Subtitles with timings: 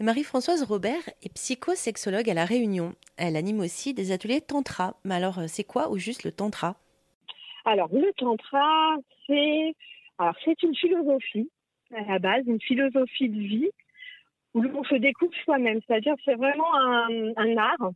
[0.00, 2.94] Marie-Françoise Robert est psychosexologue à La Réunion.
[3.16, 4.96] Elle anime aussi des ateliers tantra.
[5.04, 6.76] Mais alors, euh, c'est quoi ou juste le tantra?
[7.64, 8.96] Alors, le tantra,
[9.26, 9.74] c'est
[10.44, 11.50] c'est une philosophie
[11.94, 13.70] à la base, une philosophie de vie
[14.54, 15.80] où l'on se découvre soi-même.
[15.86, 17.90] C'est-à-dire, c'est vraiment un, art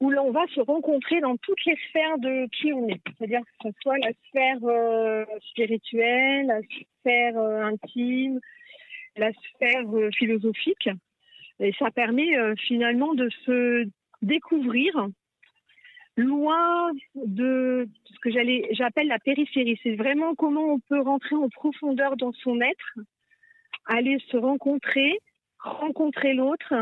[0.00, 3.00] où l'on va se rencontrer dans toutes les sphères de qui on est.
[3.16, 8.40] C'est-à-dire que ce soit la sphère euh, spirituelle, la sphère euh, intime,
[9.16, 9.84] la sphère
[10.14, 10.88] philosophique.
[11.60, 13.84] Et ça permet euh, finalement de se
[14.22, 15.08] découvrir
[16.16, 18.30] loin de ce que
[18.72, 19.78] j'appelle la périphérie.
[19.82, 22.94] C'est vraiment comment on peut rentrer en profondeur dans son être,
[23.86, 25.18] aller se rencontrer,
[25.58, 26.74] rencontrer l'autre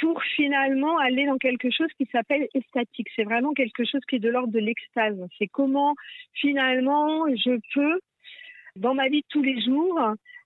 [0.00, 3.08] pour finalement aller dans quelque chose qui s'appelle estatique.
[3.14, 5.18] C'est vraiment quelque chose qui est de l'ordre de l'extase.
[5.38, 5.94] C'est comment
[6.32, 8.00] finalement je peux,
[8.78, 10.00] dans ma vie de tous les jours,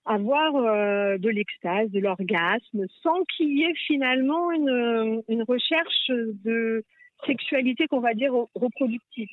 [0.05, 6.83] avoir euh, de l'extase, de l'orgasme, sans qu'il y ait finalement une, recherche de
[7.25, 9.29] sexualité qu'on va dire reproductive.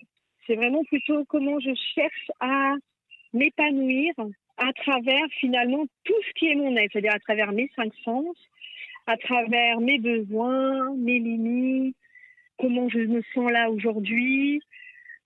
[0.47, 2.75] C'est vraiment plutôt comment je cherche à
[3.33, 4.12] m'épanouir
[4.58, 8.36] à travers finalement tout ce qui est mon être, c'est-à-dire à travers mes cinq sens,
[9.06, 11.97] à travers mes besoins, mes limites,
[12.58, 14.60] comment je me sens là aujourd'hui.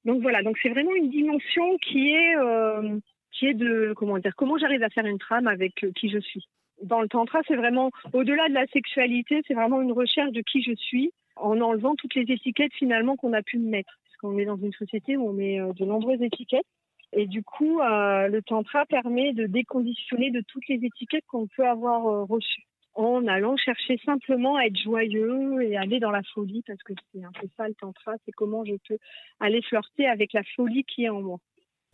[0.04, 2.98] Donc voilà, donc c'est vraiment une dimension qui est euh,
[3.34, 6.18] qui est de comment dire comment j'arrive à faire une trame avec euh, qui je
[6.18, 6.46] suis.
[6.82, 10.62] Dans le tantra, c'est vraiment au-delà de la sexualité, c'est vraiment une recherche de qui
[10.62, 13.98] je suis en enlevant toutes les étiquettes finalement qu'on a pu me mettre.
[14.04, 16.66] Parce qu'on est dans une société où on met euh, de nombreuses étiquettes.
[17.12, 21.66] Et du coup, euh, le tantra permet de déconditionner de toutes les étiquettes qu'on peut
[21.66, 26.82] avoir reçues en allant chercher simplement à être joyeux et aller dans la folie parce
[26.82, 28.98] que c'est un peu ça le tantra, c'est comment je peux
[29.40, 31.38] aller flirter avec la folie qui est en moi.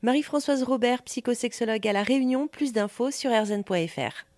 [0.02, 4.29] Marie-Françoise Robert, psychosexologue à La Réunion, plus d'infos sur rzn.fr.